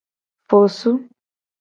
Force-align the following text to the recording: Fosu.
Fosu. 0.49 0.91